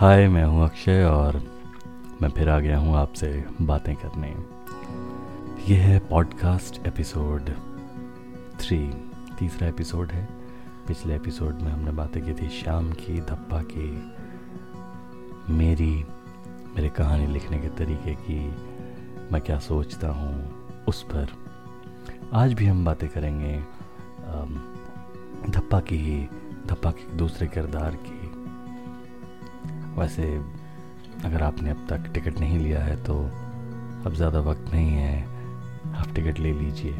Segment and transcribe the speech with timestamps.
[0.00, 1.36] हाय, मैं हूँ अक्षय और
[2.22, 4.28] मैं फिर आ गया हूँ आपसे बातें करने।
[5.68, 7.50] यह है पॉडकास्ट एपिसोड
[8.60, 8.78] थ्री।
[9.38, 10.24] तीसरा एपिसोड है।
[10.88, 13.90] पिछले एपिसोड में हमने बातें की थी शाम की धप्पा की,
[15.52, 16.04] मेरी,
[16.76, 18.40] मेरे कहानी लिखने के तरीके की,
[19.32, 20.34] मैं क्या सोचता हूँ
[20.88, 21.26] उस पर।
[22.34, 23.58] आज भी हम बातें करेंगे
[25.50, 26.18] धप्पा की ही
[26.66, 28.19] धप्पा के दूसरे किरदार की।
[30.00, 30.24] वैसे
[31.24, 33.14] अगर आपने अब तक टिकट नहीं लिया है तो
[34.06, 35.22] अब ज़्यादा वक्त नहीं है,
[35.94, 36.92] आप टिकट ले लीजिए।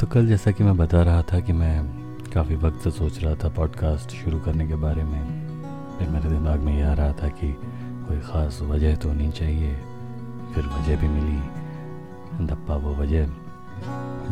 [0.00, 1.74] तो कल जैसा कि मैं बता रहा था कि मैं
[2.34, 5.22] काफ़ी वक्त से सोच रहा था पॉडकास्ट शुरू करने के बारे में,
[5.98, 7.52] फिर मेरे दिमाग में ये आ रहा था कि
[8.08, 9.74] कोई ख़ास वजह तो नहीं चाहिए,
[10.54, 13.26] फिर वजह भी मिली। दप्पा वो वजह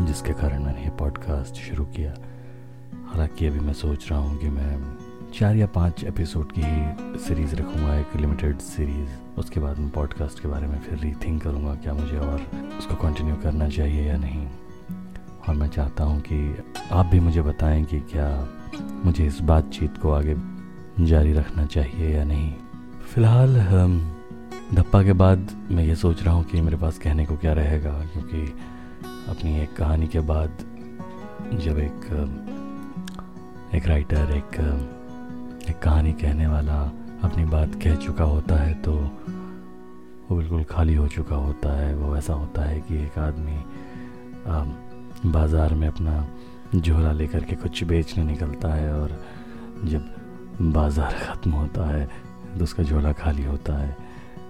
[0.07, 2.15] जिसके कारण मैंने ये पॉडकास्ट शुरू किया।
[3.07, 4.77] हालाँकि अभी मैं सोच रहा हूँ कि मैं
[5.35, 10.41] चार या पाँच एपिसोड की ही सीरीज़ रखूँगा, एक लिमिटेड सीरीज़ उसके बाद मैं पॉडकास्ट
[10.41, 12.41] के बारे में फिर रीथिंक करूँगा, क्या मुझे और
[12.79, 14.47] उसको कंटिन्यू करना चाहिए या नहीं।
[15.49, 18.29] और मैं चाहता हूँ कि आप भी मुझे बताएँ कि क्या
[19.05, 20.37] मुझे इस बातचीत को आगे
[21.01, 22.53] जारी रखना चाहिए या नहीं।
[23.15, 23.57] फ़िलहाल
[24.75, 27.93] धप्पा के बाद मैं ये सोच रहा हूँ कि मेरे पास कहने को क्या रहेगा,
[28.13, 28.43] क्योंकि
[29.29, 30.65] अपनी एक कहानी के बाद
[31.55, 32.07] जब एक
[33.75, 34.99] एक राइटर एक
[35.71, 36.77] एक कहानी कहने वाला
[37.25, 42.17] अपनी बात कह चुका होता है तो वो बिल्कुल खाली हो चुका होता है। वो
[42.17, 43.59] ऐसा होता है कि एक आदमी
[45.27, 46.15] बाज़ार में अपना
[46.77, 49.15] झोला लेकर के कुछ बेचने निकलता है और
[49.85, 52.05] जब बाज़ार ख़त्म होता है
[52.59, 53.97] तो उसका झोला खाली होता है।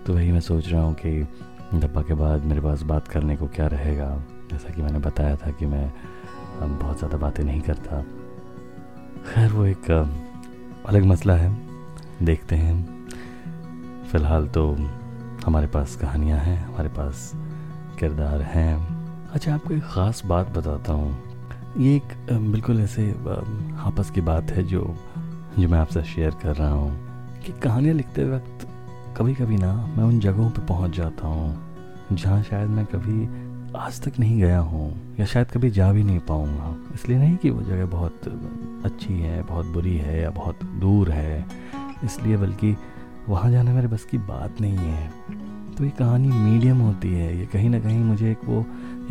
[0.06, 1.20] तो वही मैं सोच रहा हूँ कि
[1.74, 4.08] डब्बा के बाद मेरे पास बात करने को क्या रहेगा?
[4.52, 5.90] जैसा कि मैंने बताया था कि मैं
[6.60, 8.02] बहुत ज़्यादा बातें नहीं करता।
[9.24, 9.90] खैर, वो एक
[10.86, 11.50] अलग मसला है।
[12.22, 13.08] देखते हैं।
[14.12, 14.66] फ़िलहाल तो
[15.44, 17.32] हमारे पास कहानियाँ हैं, हमारे पास
[17.98, 18.76] किरदार हैं।
[19.32, 21.16] अच्छा आपको एक ख़ास बात बताता हूँ।
[21.78, 23.10] ये एक बिल्कुल ऐसे
[23.78, 24.96] आपस की बात है जो
[25.58, 28.66] जो मैं आपसे शेयर कर रहा हूँ कि कहानियाँ लिखते वक्त
[29.16, 31.70] कभी कभी ना मैं उन जगहों पे पहुँच जाता हूँ
[32.12, 33.26] जहाँ शायद मैं कभी
[33.76, 37.50] आज तक नहीं गया हूँ, या शायद कभी जा भी नहीं पाऊँगा। इसलिए नहीं कि
[37.50, 38.26] वो जगह बहुत
[38.84, 41.44] अच्छी है, बहुत बुरी है, या बहुत दूर है।
[42.04, 42.74] इसलिए बल्कि
[43.28, 45.08] वहाँ जाना मेरे बस की बात नहीं है।
[45.74, 48.60] तो ये कहानी मीडियम होती है। ये कहीं ना कहीं मुझे एक वो,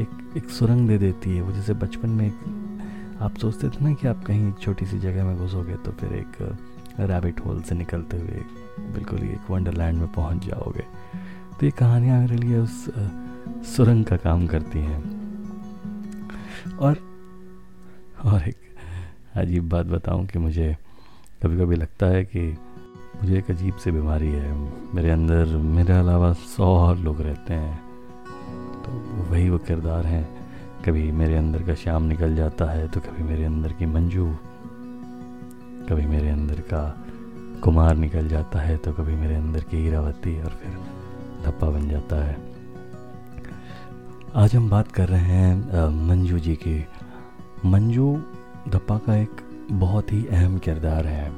[0.01, 3.93] एक एक सुरंग दे देती है। वो जैसे बचपन में एक, आप सोचते थे ना
[3.93, 6.37] कि आप कहीं एक छोटी सी जगह में घुसोगे तो फिर एक
[6.99, 8.43] रैबिट होल से निकलते हुए
[8.93, 10.85] बिल्कुल ही एक वंडरलैंड में पहुँच जाओगे।
[11.59, 12.85] तो ये कहानियाँ मेरे लिए उस
[13.63, 15.19] सुरंग का काम करती हैं।
[16.77, 16.97] और
[18.25, 18.55] और एक
[19.35, 20.77] अजीब बात बताऊँ कि मुझे
[21.43, 22.57] कभी कभी लगता है कि
[23.21, 24.51] मुझे एक अजीब सी बीमारी है।
[24.95, 27.77] मेरे अंदर, मेरे अलावा सौ और लोग रहते हैं।
[28.83, 28.91] तो
[29.31, 30.39] वही वो किरदार हैं।
[30.85, 34.35] कभी मेरे अंदर का श्याम निकल जाता है तो कभी मेरे अंदर की मंजू।
[35.89, 37.05] कभी मेरे अंदर का
[37.63, 40.77] कुमार निकल जाता है तो कभी मेरे अंदर की हीरावती और फिर
[41.45, 42.48] धप्पा बन जाता है।
[44.35, 46.85] आज हम बात कर रहे हैं मंजू जी की।
[47.65, 48.11] मंजू
[48.69, 49.41] धप्पा का एक
[49.71, 51.31] बहुत ही अहम किरदार है।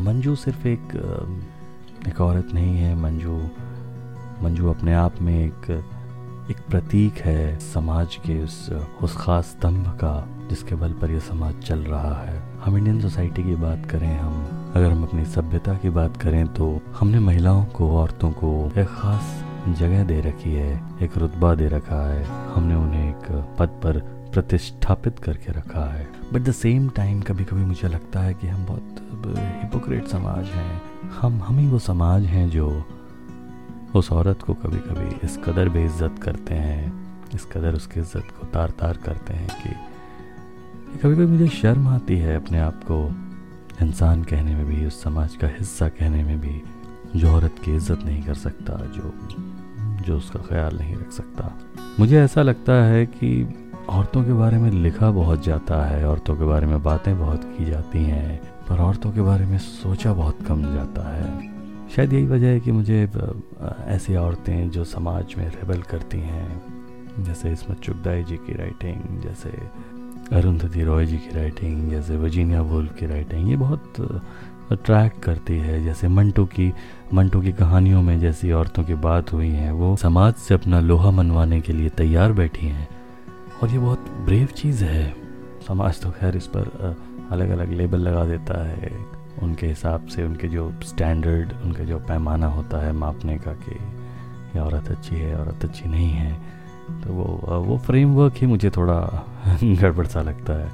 [0.00, 0.94] मंजू सिर्फ़ एक
[2.08, 3.36] एक औरत नहीं है, मंजू
[4.44, 5.70] मंजू अपने आप में एक
[6.50, 8.70] एक प्रतीक है समाज के उस
[9.02, 13.42] उस खास स्तंभ का, जिसके बल पर यह समाज चल रहा है। हम इंडियन सोसाइटी
[13.42, 17.96] की बात करें हम, अगर हम अपनी सभ्यता की बात करें तो हमने महिलाओं को,
[17.98, 23.08] औरतों को एक खास जगह दे रखी है, एक रुतबा दे रखा है। हमने उन्हें
[23.08, 23.98] एक पद पर
[24.32, 28.64] प्रतिष्ठापित करके रखा है। बट द सेम टाइम कभी कभी मुझे लगता है कि हम
[28.66, 29.00] बहुत
[29.62, 30.82] हिपोक्रेट समाज हैं।
[31.20, 32.68] हम हम ही वो समाज हैं जो
[33.94, 36.92] उस औरत को कभी कभी इस कदर बेइज्जत करते हैं,
[37.34, 39.74] इस कदर उसकी इज़्ज़त को तार तार करते हैं कि
[40.98, 43.04] कभी कभी मुझे शर्म आती है अपने आप को।
[43.82, 46.62] इंसान कहने में भी, उस समाज का हिस्सा कहने में भी,
[47.16, 49.14] जो औरत की इज़्ज़त नहीं कर सकता, जो
[50.06, 51.52] जो उसका ख्याल नहीं रख सकता।
[52.00, 53.30] मुझे ऐसा लगता है कि
[53.88, 57.64] औरतों के बारे में लिखा बहुत जाता है, औरतों के बारे में बातें बहुत की
[57.64, 61.52] जाती हैं, पर औरतों के बारे में सोचा बहुत कम जाता है।
[61.96, 63.02] शायद यही वजह है कि मुझे
[63.86, 69.50] ऐसी औरतें जो समाज में रेबल करती हैं, जैसे इसमत चुगदाई जी की राइटिंग जैसे
[70.32, 74.00] अरुंधति रॉय जी की राइटिंग जैसे वजीनिया वुल्फ की राइटिंग ये बहुत
[74.72, 76.74] अट्रैक्ट करती है। जैसे मंटू की
[77.14, 81.10] मंटू की कहानियों में जैसी औरतों की बात हुई है, वो समाज से अपना लोहा
[81.10, 82.88] मनवाने के लिए तैयार बैठी हैं।
[83.62, 85.16] और ये बहुत ब्रेव चीज़ है।
[85.68, 86.96] समाज तो खैर इस पर
[87.30, 89.06] अलग अलग लेबल लगा देता है।
[89.42, 93.74] उनके हिसाब से उनके जो स्टैंडर्ड उनका जो पैमाना होता है मापने का कि
[94.56, 96.40] ये औरत अच्छी है, औरत अच्छी नहीं है।
[96.90, 97.24] तो वो
[97.60, 99.24] वो फ्रेमवर्क ही मुझे थोड़ा
[99.64, 100.68] गड़बड़ सा लगता है।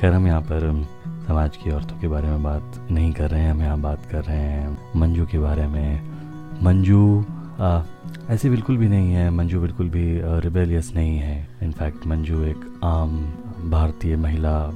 [0.00, 0.86] खैर हम यहाँ पर
[1.26, 4.24] समाज की औरतों के बारे में बात नहीं कर रहे हैं, हम यहाँ बात कर
[4.24, 7.24] रहे हैं मंजू के बारे में। मंजू
[8.30, 13.18] ऐसी बिल्कुल भी नहीं है, मंजू बिल्कुल भी रिबेलियस नहीं है। इनफैक्ट मंजू एक आम
[13.70, 14.70] भारतीय महिला,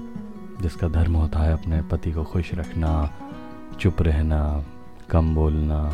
[0.63, 3.11] जिसका धर्म होता है अपने पति को खुश रखना,
[3.81, 4.65] चुप रहना,
[5.11, 5.91] कम बोलना,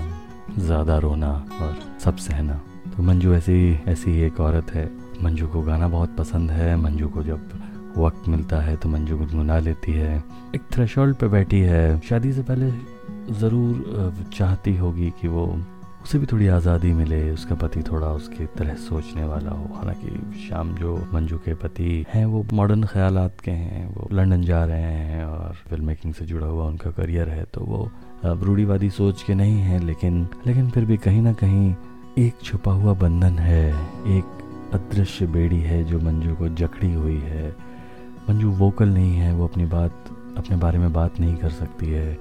[0.58, 1.31] ज़्यादा रोना
[1.62, 2.61] और सब सहना।
[2.97, 4.91] तो मंजू ऐसी ऐसी एक औरत है।
[5.23, 7.49] मंजू को गाना बहुत पसंद है। मंजू को जब
[7.97, 10.17] वक्त मिलता है तो मंजू गुनगुना लेती है।
[10.55, 12.71] एक थ्रेशोल्ड पे बैठी है। शादी से पहले
[13.41, 15.47] ज़रूर चाहती होगी कि वो
[16.03, 20.73] उसे भी थोड़ी आज़ादी मिले, उसका पति थोड़ा उसकी तरह सोचने वाला हो। हालाँकि शाम
[20.75, 25.25] जो मंजू के पति हैं, वो मॉडर्न ख्याल के हैं, वो लंदन जा रहे हैं
[25.25, 27.91] और फ़िल्म मेकिंग से जुड़ा हुआ उनका करियर है तो वो
[28.25, 31.75] रूढ़ीवादी सोच के नहीं है, लेकिन लेकिन फिर भी कहीं ना कहीं
[32.19, 33.69] एक छुपा हुआ बंधन है,
[34.09, 34.39] एक
[34.75, 37.55] अदृश्य बेड़ी है जो मंजू को जकड़ी हुई है।
[38.29, 40.05] मंजू वोकल नहीं है, वो अपनी बात,
[40.39, 42.19] अपने बारे में बात नहीं कर सकती है।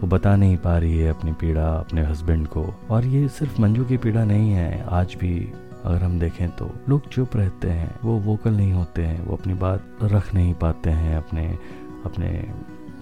[0.00, 3.84] वो बता नहीं पा रही है अपनी पीड़ा, अपने हस्बैंड को। और ये सिर्फ़ मंजू
[3.84, 5.52] की पीड़ा नहीं है, आज भी
[5.84, 9.54] अगर हम देखें तो। लोग चुप रहते हैं, वो वोकल नहीं होते हैं, वो अपनी
[9.54, 11.58] बात रख नहीं पाते हैं अपने
[12.04, 12.50] अपने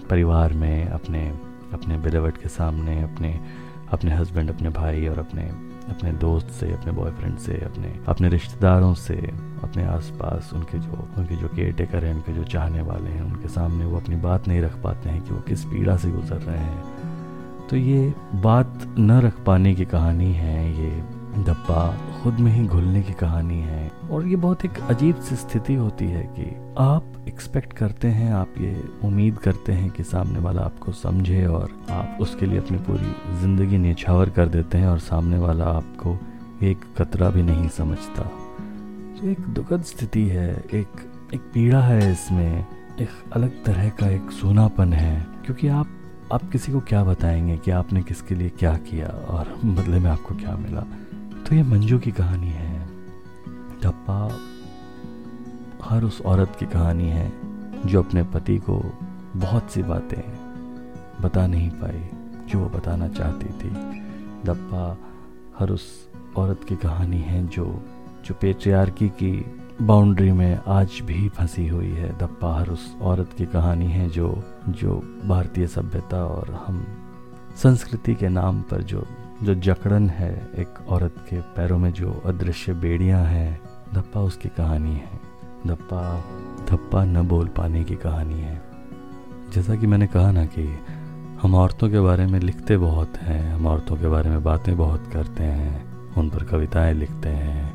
[0.09, 1.33] परिवार में, अपने
[1.73, 3.39] अपने बिलेवट के सामने, अपने
[3.91, 5.43] अपने हस्बैंड अपने भाई और अपने
[5.89, 9.15] अपने दोस्त से, अपने बॉयफ्रेंड से, अपने अपने रिश्तेदारों से,
[9.63, 13.47] अपने आसपास उनके जो उनके जो केयर टेकर हैं, उनके जो चाहने वाले हैं, उनके
[13.47, 16.57] सामने वो अपनी बात नहीं रख पाते हैं कि वो किस पीड़ा से गुजर रहे
[16.57, 21.00] हैं। तो ये बात न रख पाने की कहानी है, ये
[21.51, 25.73] डब्बा खुद में ही घुलने की कहानी है और ये बहुत एक अजीब सी स्थिति
[25.73, 30.61] होती है कि आप एक्सपेक्ट करते हैं, आप ये उम्मीद करते हैं कि सामने वाला
[30.61, 35.37] आपको समझे और आप उसके लिए अपनी पूरी ज़िंदगी निछावर कर देते हैं और सामने
[35.37, 36.17] वाला आपको
[36.63, 40.87] एक कतरा भी नहीं समझता। तो एक दुखद स्थिति है, एक
[41.33, 42.65] एक पीड़ा है इसमें,
[43.01, 45.87] एक अलग तरह का एक सोनापन है, क्योंकि आप
[46.33, 50.35] आप किसी को क्या बताएँगे कि आपने किसके लिए क्या किया और बदले में आपको
[50.35, 50.83] क्या मिला?
[51.51, 52.87] तो ये मंजू की कहानी है।
[53.83, 54.39] टप्पा
[55.83, 57.33] हर उस औरत की कहानी है,
[57.85, 58.81] जो अपने पति को
[59.35, 60.21] बहुत सी बातें
[61.21, 62.09] बता नहीं पाई,
[62.47, 63.69] जो वो बताना चाहती थी।
[64.45, 64.97] डप्पा
[65.59, 67.65] हर उस औरत की कहानी है, जो
[68.25, 69.45] जो पेट्रियार्की की
[69.81, 74.43] बाउंड्री में आज भी फंसी हुई है। दप्पा हर उस औरत की कहानी है, जो
[74.69, 74.95] जो
[75.25, 76.85] भारतीय सभ्यता और हम
[77.55, 79.07] संस्कृति के नाम पर जो
[79.43, 83.61] जो जकड़न है एक औरत के पैरों में जो अदृश्य बेड़ियाँ हैं,
[83.93, 85.19] धप्पा उसकी कहानी है।
[85.67, 86.23] धप्पा
[86.69, 88.61] धप्पा न बोल पाने की कहानी है।
[89.53, 90.79] जैसा कि मैंने कहा ना कि
[91.41, 95.07] हम औरतों के बारे में लिखते बहुत हैं, हम औरतों के बारे में बातें बहुत
[95.13, 97.73] करते हैं, उन पर कविताएँ लिखते हैं,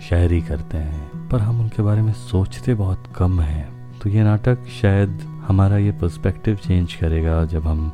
[0.00, 4.64] शायरी करते हैं, पर हम उनके बारे में सोचते बहुत कम हैं। तो ये नाटक
[4.66, 5.18] शायद
[5.48, 7.92] हमारा ये पर्सपेक्टिव चेंज करेगा जब हम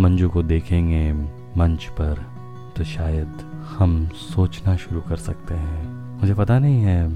[0.00, 1.12] मंजू को देखेंगे
[1.56, 2.35] मंच पर।
[2.76, 5.84] तो शायद हम सोचना शुरू कर सकते हैं।
[6.20, 7.08] मुझे पता नहीं है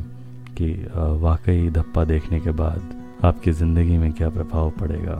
[0.54, 0.72] कि
[1.20, 5.16] वाकई धप्पा देखने के बाद आपकी ज़िंदगी में क्या प्रभाव पड़ेगा,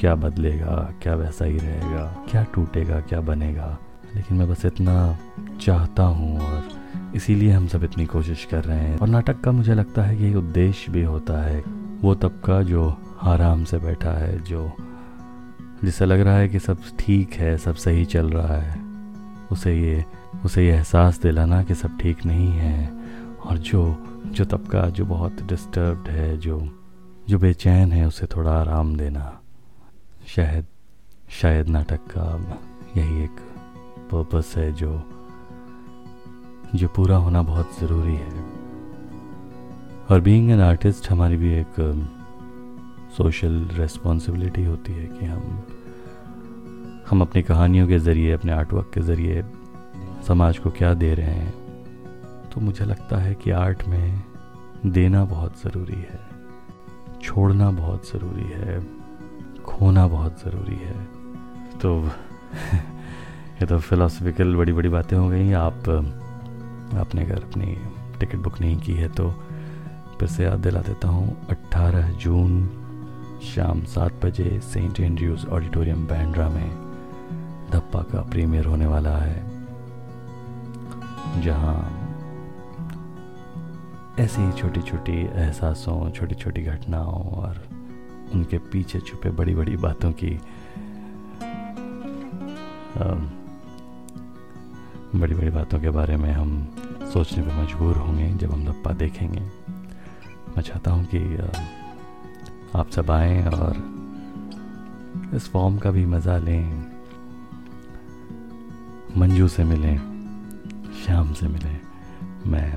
[0.00, 3.76] क्या बदलेगा, क्या वैसा ही रहेगा, क्या टूटेगा, क्या बनेगा।
[4.16, 5.18] लेकिन मैं बस इतना
[5.60, 6.68] चाहता हूँ और
[7.16, 10.34] इसीलिए हम सब इतनी कोशिश कर रहे हैं। और नाटक का मुझे लगता है यही
[10.34, 11.62] उद्देश्य भी होता है,
[12.00, 14.70] वो तबका जो आराम से बैठा है, जो
[15.84, 18.83] जिससे लग रहा है कि सब ठीक है, सब सही चल रहा है।
[19.54, 20.04] उसे ये
[20.44, 22.76] उसे ये एहसास दिलाना कि सब ठीक नहीं है।
[23.46, 23.82] और जो
[24.26, 26.56] जो तबका, जो बहुत डिस्टर्ब्ड है, जो
[27.28, 29.40] जो बेचैन है, उसे थोड़ा आराम देना।
[30.26, 30.66] शायद
[31.30, 32.24] शायद नाटक का
[32.96, 33.36] यही एक
[34.12, 34.90] पर्पस है जो
[36.74, 38.32] जो पूरा होना बहुत ज़रूरी है।
[40.10, 41.74] और बीइंग एन आर्टिस्ट हमारी भी एक
[43.16, 45.42] सोशल रिस्पॉन्सिबिलिटी होती है कि हम
[47.10, 49.42] हम अपनी कहानियों के ज़रिए, अपने आर्टवर्क के ज़रिए
[50.26, 54.22] समाज को क्या दे रहे हैं तो मुझे लगता है कि आर्ट में
[54.86, 56.20] देना बहुत ज़रूरी है,
[57.22, 58.78] छोड़ना बहुत ज़रूरी है,
[59.64, 61.04] खोना बहुत ज़रूरी है।
[61.78, 61.92] तो
[63.54, 65.88] ये तो फिलोसफिकल बड़ी बड़ी बातें हो गई, आप,
[66.94, 67.76] आपने अगर अपनी
[68.20, 69.30] टिकट बुक नहीं की है तो
[70.20, 72.66] फिर से याद दिला देता हूँ 18 जून
[73.44, 76.93] शाम सात बजे सेंट एंड्रयूज़ ऑडिटोरियम बैंड्रा में
[77.74, 79.42] धप्पा का प्रीमियर होने वाला है,
[81.42, 81.76] जहाँ
[84.18, 87.62] ऐसी ही छोटी छोटी एहसासों छोटी छोटी घटनाओं और
[88.34, 90.38] उनके पीछे छुपे बड़ी बड़ी बातों की
[95.14, 96.50] बड़ी बड़ी बातों के बारे में हम
[97.12, 101.18] सोचने पर मजबूर होंगे जब हम धप्पा देखेंगे। मैं चाहता हूँ कि
[102.78, 103.76] आप सब आएँ और
[105.34, 106.83] इस फॉर्म का भी मज़ा लें।
[109.16, 109.96] मंजू से मिलें
[110.96, 111.80] शाम से मिलें,
[112.46, 112.72] मैं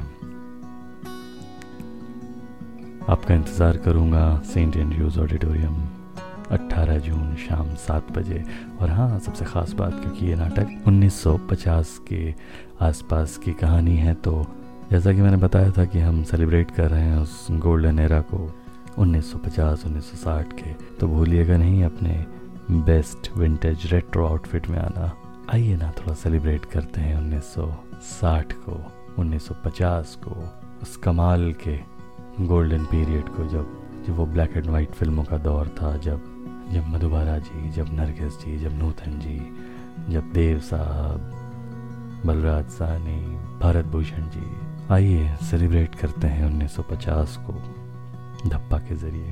[3.08, 5.75] आपका इंतज़ार करूँगा सेंट एंड्रयूज़ ऑडिटोरियम
[6.51, 8.44] 18 जून शाम सात बजे।
[8.82, 12.34] और हाँ सबसे ख़ास बात, क्योंकि ये नाटक 1950 के
[12.82, 14.46] आसपास की कहानी है तो
[14.91, 18.50] जैसा कि मैंने बताया था कि हम सेलिब्रेट कर रहे हैं उस गोल्डन एरा को
[18.98, 22.25] 1950 1960 के। तो भूलिएगा नहीं, अपने
[22.72, 25.13] बेस्ट विंटेज रेट्रो आउटफिट में आना।
[25.54, 28.74] आइए ना थोड़ा सेलिब्रेट करते हैं 1960 को
[29.24, 30.32] 1950 को,
[30.82, 31.77] उस कमाल के
[32.46, 33.77] गोल्डन पीरियड को जब
[34.08, 36.20] जब वो ब्लैक एंड वाइट फ़िल्मों का दौर था, जब
[36.74, 39.39] जब मधुबाला जी, जब नरगिस जी, जब नूतन जी,
[40.13, 41.32] जब देव साहब,
[42.25, 43.20] बलराज सानी
[43.60, 44.46] भारत भूषण जी,
[44.92, 47.54] आइए सेलिब्रेट करते हैं 1950 को
[48.50, 49.32] धप्पा के ज़रिए।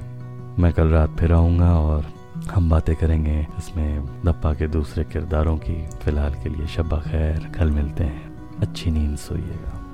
[0.60, 5.88] मैं कल रात फिर आऊँगा और हम बातें करेंगे इसमें दप्पा के दूसरे किरदारों की,
[5.88, 9.85] फ़िलहाल के लिए शब्बा खैर, कल मिलते हैं। अच्छी नींद सोइएगा।